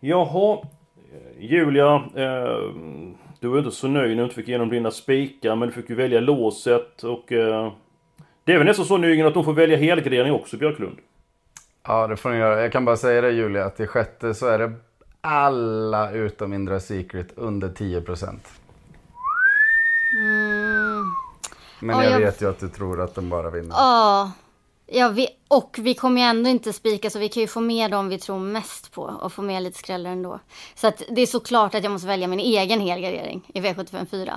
[0.00, 0.59] Jaha,
[1.12, 2.02] eh, Julia.
[2.16, 2.70] Eh,
[3.40, 5.90] du var inte så nöjd när du inte fick igenom dina spikar, men du fick
[5.90, 7.33] ju välja låset och...
[7.33, 7.72] Eh,
[8.44, 10.96] det är väl nästan så Nygren att de får välja helgardering också, Björklund?
[11.87, 12.61] Ja, det får ni göra.
[12.62, 14.72] Jag kan bara säga det Julia, att i sjätte så är det
[15.20, 18.38] alla utom Indra Secret under 10%.
[21.81, 23.70] Men Ja, jag jag- vet ju att du tror att den bara vinner.
[23.70, 24.33] Ja,
[24.88, 27.90] ja vi, och vi kommer ju ändå inte spika så vi kan ju få med
[27.90, 30.40] dem vi tror mest på och få med lite skrällar ändå.
[30.74, 34.31] Så att det är såklart att jag måste välja min egen helgardering i V754.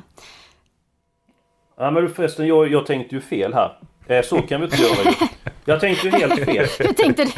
[1.77, 3.77] Ja men förresten, jag, jag tänkte ju fel här.
[4.07, 5.13] Eh, så kan vi inte göra.
[5.65, 6.65] Jag tänkte ju helt fel.
[6.79, 7.31] Hur tänkte du?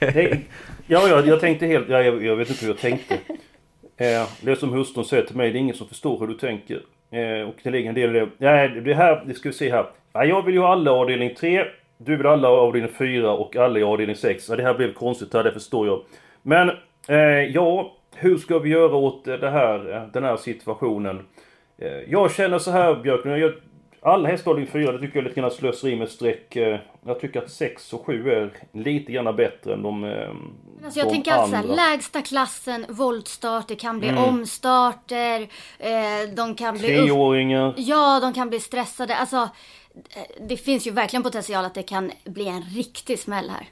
[0.00, 0.48] Nej,
[0.86, 1.88] ja, ja, jag tänkte helt...
[1.88, 3.14] Ja, jag, jag vet inte hur jag tänkte.
[3.96, 6.34] Eh, det är som hustrun säger till mig, det är ingen som förstår hur du
[6.34, 6.82] tänker.
[7.10, 8.28] Eh, och det ligger en del i det.
[8.38, 9.86] Nej, det här, det ska vi se här.
[10.12, 11.64] Ja, jag vill ju ha alla avdelning 3.
[12.04, 14.48] Du vill alla i avdelning 4 och alla i avdelning 6.
[14.48, 16.02] Ja, det här blev konstigt här, det förstår jag.
[16.42, 16.70] Men,
[17.08, 21.20] eh, ja, hur ska vi göra åt det här, den här situationen?
[21.78, 23.52] Eh, jag känner så här Björklund, jag,
[24.02, 26.56] alla avdelning 4, det tycker jag är lite grann slöseri med streck.
[26.56, 30.28] Eh, Jag tycker att 6 och 7 är lite grann bättre än de, eh,
[30.84, 31.74] Alltså jag de tänker alltså andra.
[31.74, 34.24] lägsta klassen, voltstart, det kan bli Mm.
[34.24, 35.40] omstarter,
[35.78, 37.04] eh, de kan bli upp...
[37.06, 37.74] Treåringar.
[37.76, 39.16] Ja, de kan bli stressade.
[39.16, 39.48] Alltså,
[40.48, 43.66] det finns ju verkligen potential att det kan bli en riktig smäll här.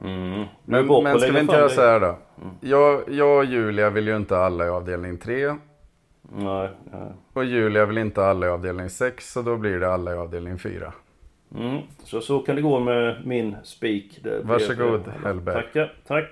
[0.00, 0.44] Mm.
[0.64, 2.18] Men, men ska vi inte göra så här då?
[2.60, 5.54] Jag, jag och Julia vill ju inte alla i avdelning 3.
[6.32, 7.08] Nej, nej.
[7.32, 10.58] Och Julia vill inte alla i avdelning 6, så då blir det alla i avdelning
[10.58, 10.92] 4.
[11.56, 11.78] Mm.
[12.04, 14.20] Så, så kan det gå med min spik.
[14.42, 15.54] Varsågod, Hellberg.
[15.62, 16.24] Tackar, tack.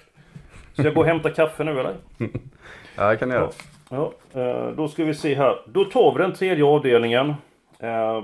[0.73, 1.95] Ska jag gå och hämta kaffe nu eller?
[2.97, 3.51] Ja, det kan jag göra.
[3.91, 5.57] Ja, eh, då ska vi se här.
[5.67, 7.35] Då tar vi den tredje avdelningen.
[7.79, 8.23] Eh,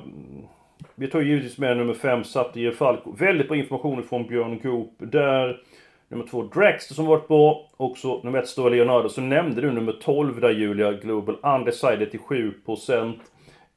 [0.94, 3.12] Vi tar givetvis med nummer 5, Satir Falco.
[3.12, 5.60] Väldigt bra information från Björn Goop där.
[6.10, 7.70] Nummer 2, Draxter som varit bra.
[7.76, 9.08] Också nummer 1, Stora Leonardo.
[9.08, 13.20] Så nämnde du nummer 12 där Julia, Global Undecided till 7%.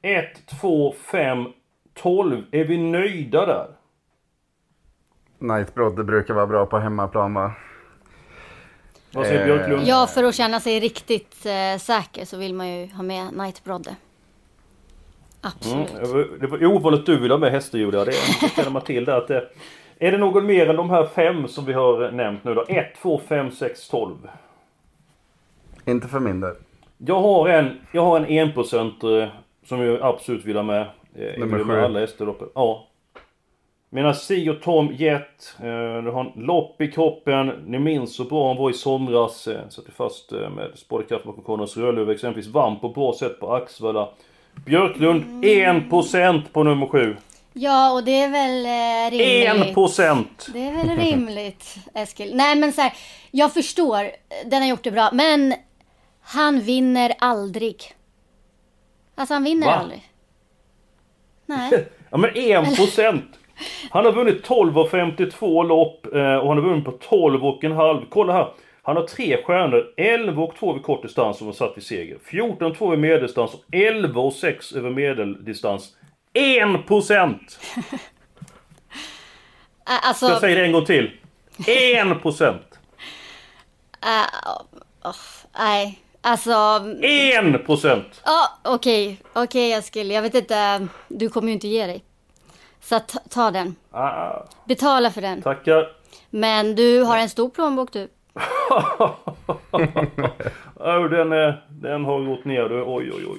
[0.02, 1.46] 1, 2, 5,
[1.94, 2.42] 12.
[2.50, 3.66] Är vi nöjda där?
[5.38, 7.52] Night Brodde brukar vara bra på hemmaplan va?
[9.12, 9.86] Vad säger Björklund?
[9.86, 13.64] Ja, för att känna sig riktigt eh, säker så vill man ju ha med Night
[13.64, 13.96] Brodde.
[15.40, 15.90] Absolut.
[15.90, 18.04] Mm, det var ovanligt du vill ha med hästar Julia.
[18.04, 18.12] Det
[18.56, 19.48] känner man till där att det,
[19.98, 22.64] Är det någon mer än de här fem som vi har nämnt nu då?
[22.68, 24.16] 1, 2, 5, 6, 12.
[25.86, 26.54] Inte för min del.
[26.98, 29.30] Jag har en, jag har en enprocentare
[29.64, 30.86] som jag absolut vill ha med.
[31.14, 31.80] Eh, Nummer med sju.
[31.82, 32.44] alla uppe.
[32.54, 32.86] Ja.
[33.90, 35.56] Mina Si och Tom Jet.
[35.58, 37.52] Eh, du har en lopp i kroppen.
[37.66, 39.48] Ni minns så bra han var i somras.
[39.48, 42.10] Eh, satte fast eh, med spårkraft bakom Konrads Rödluv.
[42.10, 44.08] Exempelvis vann på bra sätt på Axvalla.
[44.66, 47.16] Björklund 1% på nummer 7.
[47.56, 49.76] Ja, och det är väl eh, rimligt.
[49.76, 50.24] 1%!
[50.52, 52.36] Det är väl rimligt, Eskil.
[52.36, 52.92] Nej, men så här,
[53.30, 54.10] jag förstår.
[54.46, 55.54] Den har gjort det bra, men
[56.22, 57.76] han vinner aldrig.
[59.14, 59.72] Alltså, han vinner Va?
[59.72, 60.02] aldrig.
[61.46, 61.70] Nej.
[62.10, 63.22] Ja men 1%!
[63.90, 67.64] Han har vunnit 12 av 52 lopp eh, och han har vunnit på 12 och
[67.64, 68.00] en halv.
[68.10, 68.48] Kolla här!
[68.82, 72.18] Han har tre stjärnor, 11 och 2 vid kort distans som har satt vid seger.
[72.24, 75.96] 14 och 2 vid medeldistans och 11 och 6 över medeldistans.
[76.34, 77.38] 1%!
[79.86, 81.10] Ä- Alltså, Jag säger det en gång till.
[81.58, 82.58] 1%!
[84.02, 84.26] äh,
[85.04, 85.12] åh,
[85.58, 86.00] nej.
[86.20, 88.04] Alltså, 1%!
[88.24, 89.20] ja, okej.
[89.32, 90.10] Okej, Eskil.
[90.10, 90.86] Jag vet inte.
[91.08, 92.04] Du kommer ju inte ge dig.
[92.80, 93.76] Så ta, den.
[93.90, 95.42] Ah, Betala för den.
[95.42, 95.88] tackar.
[96.30, 98.08] Men du har en stor plånbok du.
[100.74, 102.82] oh, den, är, den har gått ner du.
[102.82, 103.38] Oj, oj, oj.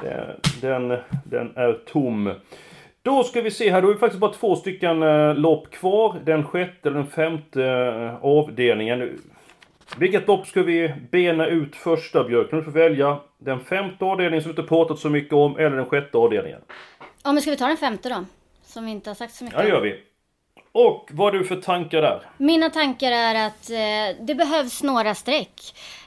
[0.00, 2.32] Den, den, den är tom.
[3.02, 6.16] Då ska vi se här, då har vi faktiskt bara två stycken eh, lopp kvar.
[6.24, 9.20] Den sjätte eller den femte eh, avdelningen.
[9.96, 12.64] Vilket lopp ska vi bena ut första Björklund?
[12.64, 15.86] Du får välja den femte avdelningen som vi inte pratat så mycket om, eller den
[15.86, 16.60] sjätte avdelningen.
[17.24, 18.24] Ja, men ska vi ta den femte då?
[18.64, 19.74] Som vi inte har sagt så mycket Ja, det om.
[19.76, 20.00] gör vi.
[20.72, 22.20] Och vad har du för tankar där?
[22.36, 25.60] Mina tankar är att eh, det behövs några streck.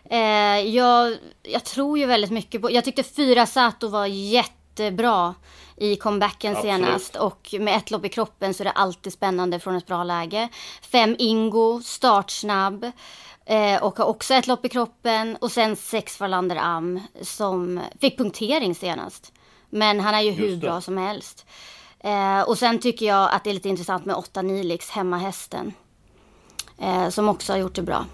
[0.06, 2.72] Eh, jag, jag tror ju väldigt mycket på...
[2.72, 5.36] Jag tyckte fyra Sato var jättebra
[5.78, 6.76] i comebacken Absolut.
[6.76, 7.16] senast.
[7.16, 10.50] Och med ett lopp i kroppen så är det alltid spännande från ett bra läge.
[10.82, 12.92] Fem Ingo, startsnabb.
[13.46, 15.36] Eh, och har också ett lopp i kroppen.
[15.36, 19.34] Och sen sex Farlander Am som fick punktering senast.
[19.70, 20.68] Men han är ju hur Just det.
[20.68, 21.46] bra som helst.
[22.00, 25.74] Eh, och sen tycker jag att det är lite intressant med 8 Nilix, hemmahästen.
[26.78, 28.06] Eh, som också har gjort det bra.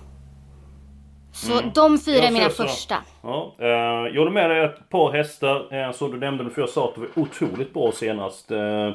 [1.35, 2.95] Så de fyra Jag är mina första.
[3.23, 3.67] Ja, eh,
[4.13, 6.95] jag håller med dig ett par hästar eh, som du nämnde för jag sa att
[6.95, 8.51] det var otroligt bra senast.
[8.51, 8.91] Eh,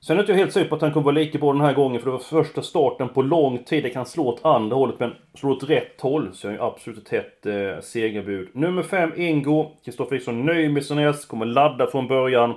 [0.00, 1.72] sen är inte jag helt säker på att han kommer vara lika bra den här
[1.72, 3.82] gången för det var första starten på lång tid.
[3.82, 6.98] Det kan slå åt andra hållet men slå åt rätt håll så jag är absolut
[6.98, 8.48] ett hett eh, segerbud.
[8.52, 9.70] Nummer 5 Ingo.
[9.84, 12.54] Kristoffer Eriksson nöjd med sin häst, kommer ladda från början.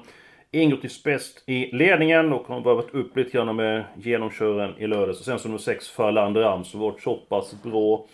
[0.51, 5.19] Ingo till spets i ledningen och har varvat upp lite grann med genomkören i lördags.
[5.19, 8.06] Och sen så nummer 6 Farlander Am som varit så pass bra.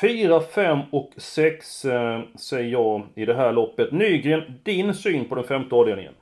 [0.00, 3.92] 4, 5 och 6 eh, säger jag i det här loppet.
[3.92, 6.12] Nygren, din syn på den femte avdelningen?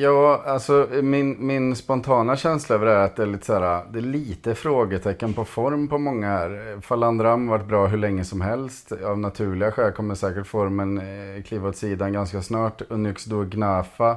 [0.00, 3.84] Ja, alltså min, min spontana känsla över det är att det är lite så här,
[3.92, 6.80] det är lite frågetecken på form på många här.
[6.80, 8.92] Falandram har varit bra hur länge som helst.
[8.92, 12.82] Av naturliga skäl kommer säkert formen eh, kliva åt sidan ganska snart.
[12.88, 14.16] Unyxdo Gnafa.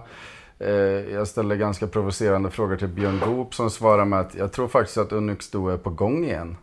[0.59, 0.71] Eh,
[1.13, 4.97] jag ställde ganska provocerande frågor till Björn Goop som svarar med att jag tror faktiskt
[4.97, 6.57] att Unyxdo är på gång igen.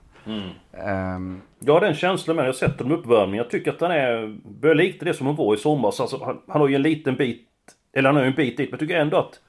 [0.73, 3.37] Ehm, Jag har den känslan med Jag har sett dem i uppvärmningen.
[3.37, 4.39] Jag tycker att han är...
[4.61, 6.01] Börjar likna det som han var i somras.
[6.01, 7.47] Alltså, han, han har ju en liten bit...
[7.93, 8.71] Eller han har ju en bit dit.
[8.71, 9.41] Men jag tycker ändå att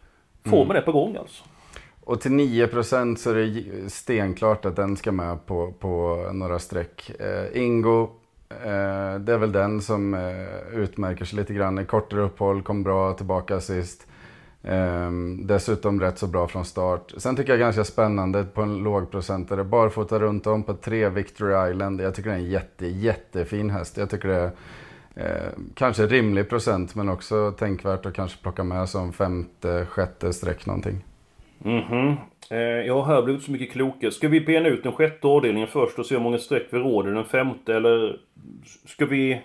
[0.50, 1.44] formen är på gång alltså.
[2.04, 7.12] Och till 9% så är det stenklart att den ska med på, på några streck.
[7.20, 8.04] Eh, Ingo,
[8.50, 11.86] eh, det är väl den som eh, utmärker sig lite grann.
[11.86, 14.08] Kortare uppehåll, kom bra tillbaka sist.
[14.64, 17.14] Ehm, dessutom rätt så bra från start.
[17.18, 19.64] Sen tycker jag ganska spännande på en lågprocentare.
[19.64, 22.02] Barfota runt om på tre Victory Island.
[22.02, 23.98] Jag tycker det är en jätte, jättefin häst.
[23.98, 24.52] Jag tycker det är
[25.16, 30.66] eh, kanske rimlig procent men också tänkvärt att kanske plocka med som femte, sjätte streck
[30.66, 31.04] någonting.
[31.58, 32.16] Mhm.
[32.50, 34.12] Eh, jag har här blivit så mycket klokare.
[34.12, 37.12] Ska vi bena ut den sjätte avdelningen först och se hur många streck vi råder
[37.12, 38.20] den femte eller
[38.86, 39.42] ska vi...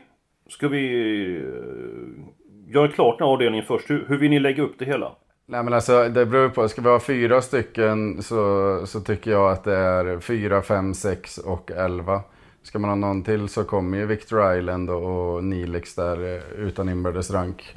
[0.49, 1.37] Ska vi...
[1.37, 2.36] Eh,
[2.67, 3.91] Eh, göra klart den här avdelningen först?
[3.91, 5.13] Hur, hur vill ni lägga upp det hela?
[5.47, 6.69] Nej men alltså det beror på.
[6.69, 11.39] Ska vi ha fyra stycken så, så tycker jag att det är fyra, fem, sex
[11.39, 12.21] och elva.
[12.63, 16.89] Ska man ha någon till så kommer ju Victor Island och, Nilix där eh, utan
[16.89, 17.77] inbördes rank.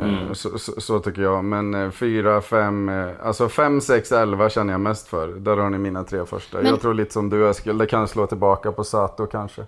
[0.00, 0.34] Mm.
[0.34, 1.44] Så, så, så, tycker jag.
[1.44, 2.90] Men 4, 5,
[3.22, 5.28] alltså 5, 6, 11 känner jag mest för.
[5.28, 6.56] Där har ni mina tre första.
[6.56, 6.66] Men...
[6.66, 9.62] Jag tror lite som du Eskil, det kan slå tillbaka på Sato kanske.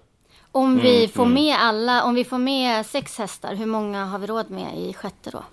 [0.54, 1.34] Om vi mm, får mm.
[1.34, 4.92] med alla, om vi får med sex hästar, hur många har vi råd med i
[4.92, 5.44] sjätte då?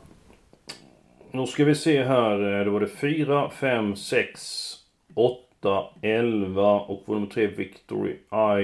[1.31, 2.65] Nu ska vi se här.
[2.65, 4.75] Då var det 4, 5, 6,
[5.15, 8.15] 8, 11 och nummer 3 Victory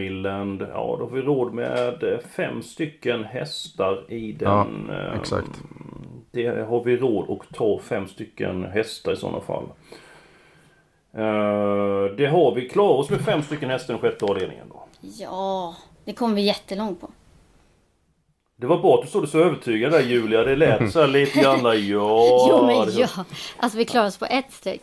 [0.06, 0.62] Island.
[0.62, 4.88] Ja, då får vi råd med fem stycken hästar i den.
[4.90, 5.62] Ja, exakt.
[6.32, 9.66] Det har vi råd att ta fem stycken hästar i sådana fall.
[12.18, 12.70] Det har vi.
[12.70, 14.84] Klarar oss med fem stycken hästar i sjätte avdelningen då?
[15.02, 15.76] Ja,
[16.08, 17.10] det kommer vi jättelångt på.
[18.56, 20.44] Det var bra att du såg så övertygad där Julia.
[20.44, 21.74] Det lät så lite grann ja.
[22.50, 23.08] jo men ja.
[23.58, 24.82] Alltså vi klarar oss på ett streck.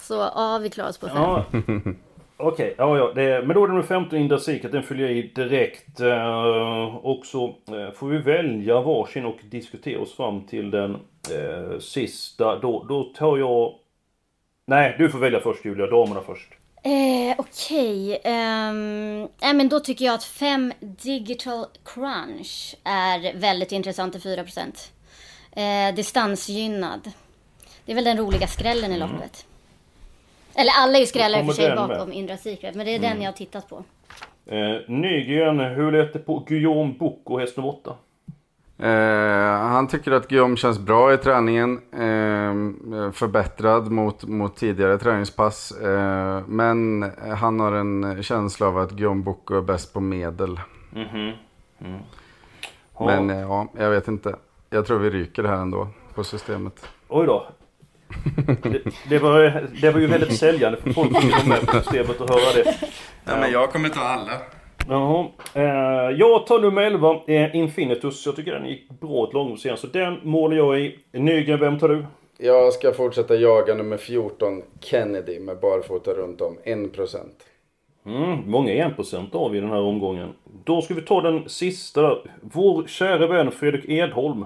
[0.00, 1.16] Så ja, vi klarar oss på fem.
[1.16, 1.44] Ja.
[1.52, 1.94] Okej,
[2.36, 3.12] okay, ja, ja.
[3.14, 4.72] Det, men då är det nummer 15 Indra Sikat.
[4.72, 6.00] Den följer i direkt.
[6.00, 10.94] Eh, och så eh, får vi välja varsin och diskutera oss fram till den
[11.34, 12.58] eh, sista.
[12.58, 13.74] Då, då tar jag...
[14.66, 15.86] Nej, du får välja först Julia.
[15.86, 16.48] Damerna först.
[16.86, 18.32] Eh, Okej, okay.
[18.32, 24.92] um, eh, men då tycker jag att 5 Digital Crunch är väldigt intressant till 4%.
[25.52, 27.10] Eh, distansgynnad.
[27.84, 29.16] Det är väl den roliga skrällen i loppet.
[29.16, 30.60] Mm.
[30.60, 32.18] Eller alla är ju skrällar i och för sig bakom med.
[32.18, 33.10] Indra Secret, men det är mm.
[33.10, 33.84] den jag har tittat på.
[34.46, 37.94] Eh, Nygren, hur lät det på Guillaume Bocco, häst nummer 8?
[38.78, 41.80] Eh, han tycker att Guillaume känns bra i träningen.
[41.92, 45.72] Eh, förbättrad mot, mot tidigare träningspass.
[45.72, 50.60] Eh, men han har en känsla av att Guillaume Bocco är bäst på medel.
[50.94, 51.32] Mm -hmm.
[51.80, 52.00] mm.
[52.98, 54.36] Men eh, ja, jag vet inte.
[54.70, 56.88] Jag tror vi ryker det här ändå på systemet.
[57.08, 57.46] Oj då.
[58.62, 62.20] Det, det, var, det var ju väldigt säljande för folk som var med på systemet
[62.20, 62.74] att höra det.
[63.24, 64.32] Ja, men jag kommer ta alla.
[64.88, 65.26] Jaha.
[65.54, 68.26] Eh, jag tar nummer 11, eh, Infinitus.
[68.26, 70.98] Jag tycker den gick bra ett långlopp så den målar jag i.
[71.12, 72.04] Nygren, vem tar du?
[72.38, 76.58] Jag ska fortsätta jaga nummer 14, Kennedy, med barfota runt om.
[76.64, 77.18] 1%.
[78.06, 80.32] Mm, många 1% har vi i den här omgången.
[80.64, 82.18] Då ska vi ta den sista.
[82.40, 84.44] Vår kära vän Fredrik Edholm.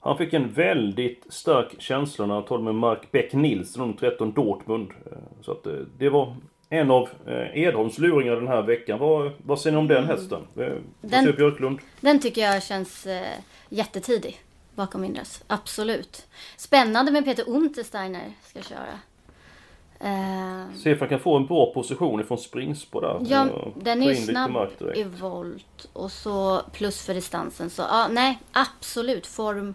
[0.00, 4.32] Han fick en väldigt stark känsla när han talade med Mark Beck Nilsson om 13
[4.32, 4.90] Dortmund.
[5.06, 6.36] Eh, så att eh, det var
[6.72, 8.98] en av eh, Edholms luringar den här veckan.
[8.98, 10.46] Vad, vad säger ni om den hästen?
[10.56, 11.78] Eh, den, Björklund?
[12.00, 14.40] Den tycker jag känns eh, jättetidig
[14.74, 15.44] bakom Indras.
[15.46, 16.26] Absolut.
[16.56, 18.98] Spännande med Peter Untersteiner ska köra.
[20.00, 23.20] Eh, Se om han kan få en bra position ifrån springspår där.
[23.28, 27.70] Ja, den är ju snabb i volt och så plus för distansen.
[27.70, 29.74] Så ja, nej, absolut form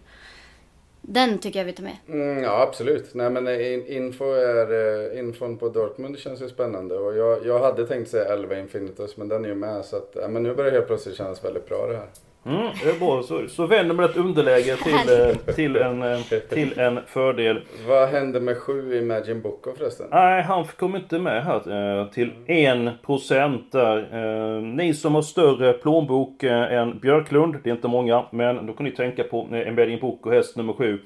[1.10, 1.98] den tycker jag vi tar med.
[2.10, 3.14] Mm, ja, absolut.
[3.14, 4.72] Nej, men eh, info är,
[5.14, 6.96] eh, infon på Dortmund känns ju spännande.
[6.98, 9.86] Och jag, jag hade tänkt säga 11 Infinitus, men den är ju med.
[9.86, 12.08] Så att, ja, men nu börjar det helt plötsligt kännas väldigt bra det här.
[12.48, 13.24] Mm, det är bra.
[13.24, 17.62] Så, så vänder man ett underläge till, eh, till, en, eh, till en fördel.
[17.88, 20.08] Vad hände med 7 Imagine Boko förresten?
[20.12, 24.62] Nej, han kom inte med här till 1% där.
[24.62, 28.92] Ni som har större plånbok än Björklund, det är inte många, men då kan ni
[28.92, 31.00] tänka på Embedding Boko, häst nummer 7.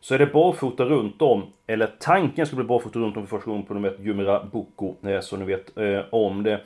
[0.00, 3.50] Så är det barfota runt om, eller tanken ska bli barfota runt om för första
[3.50, 5.70] gången på nummer 1, Jumira Boko, så ni vet
[6.10, 6.60] om det.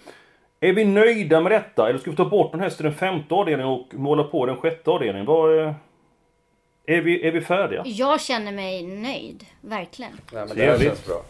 [0.62, 1.88] Är vi nöjda med detta?
[1.88, 4.57] Eller ska vi ta bort en häst i den femte avdelningen och måla på den
[4.57, 5.27] sjätte avdelningen?
[5.27, 5.75] Vad, är,
[6.87, 7.83] är, vi, är vi färdiga?
[7.87, 9.44] Jag känner mig nöjd.
[9.61, 10.12] Verkligen.
[10.33, 11.22] Ja, men det här känns bra.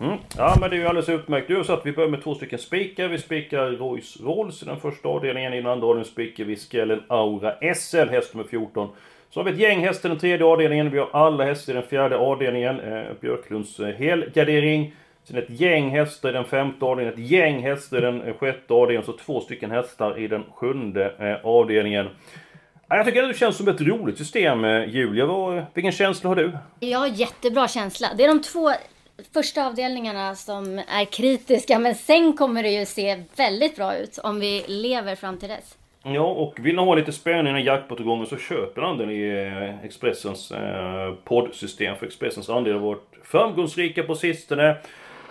[0.00, 0.18] Mm.
[0.36, 1.48] Ja men det är ju alldeles utmärkt.
[1.48, 3.08] Du sa att vi börjar med två stycken spikar.
[3.08, 5.52] Vi spikar Rolls Rolls i den första avdelningen.
[5.52, 8.88] I den andra avdelningen spikar vi Skellen Aura SL, häst nummer 14.
[9.30, 10.90] Så har vi ett gäng hästar i den tredje avdelningen.
[10.90, 12.80] Vi har alla hästar i den fjärde avdelningen.
[12.80, 14.94] Eh, Björklunds eh, helgardering.
[15.28, 19.06] Sen ett gäng hästar i den femte avdelningen, ett gäng hästar i den sjätte avdelningen,
[19.06, 22.08] så två stycken hästar i den sjunde eh, avdelningen.
[22.88, 25.66] Jag tycker att det känns som ett roligt system, eh, Julia.
[25.74, 26.58] vilken känsla har du?
[26.80, 28.08] Jag har jättebra känsla.
[28.16, 28.70] Det är de två
[29.34, 34.40] första avdelningarna som är kritiska, men sen kommer det ju se väldigt bra ut om
[34.40, 35.76] vi lever fram till dess.
[36.02, 39.84] Ja, och vill ni ha lite spänning när jackpot så köper han den i eh,
[39.84, 41.96] Expressens eh, poddsystem.
[41.96, 44.76] För Expressens andel har varit framgångsrika på sistone.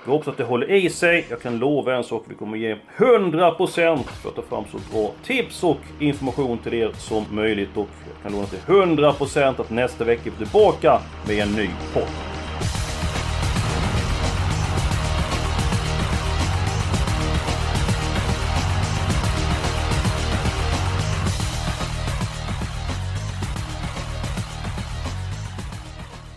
[0.05, 1.25] Jag hoppas att det håller i sig.
[1.29, 2.23] Jag kan lova en sak.
[2.27, 6.91] Vi kommer ge 100% för att ta fram så bra tips och information till er
[6.97, 7.77] som möjligt.
[7.77, 11.69] Och jag kan lova till 100% att nästa vecka är vi tillbaka med en ny
[11.93, 12.36] podd.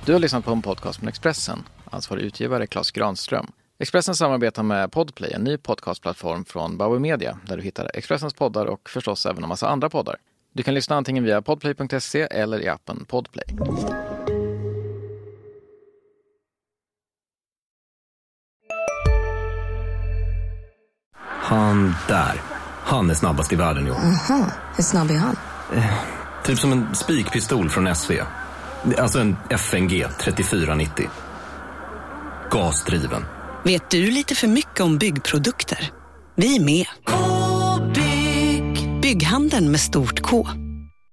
[0.07, 1.65] Du har lyssnat på en podcast från Expressen.
[1.91, 3.47] Ansvarig utgivare Klas Granström.
[3.79, 8.67] Expressen samarbetar med Podplay, en ny podcastplattform från Bauer Media där du hittar Expressens poddar
[8.67, 10.17] och förstås även en massa andra poddar.
[10.53, 13.45] Du kan lyssna antingen via podplay.se eller i appen Podplay.
[21.25, 22.41] Han där.
[22.85, 23.97] Han är snabbast i världen i år.
[23.97, 25.37] Aha, hur snabb är han?
[26.45, 28.13] Typ som en spikpistol från SV.
[28.99, 31.07] Alltså en FNG 3490.
[32.51, 33.25] Gasdriven.
[33.65, 35.91] Vet du lite för mycket om byggprodukter?
[36.37, 36.87] Vi är med.
[39.03, 40.49] Bygghandeln med stort K.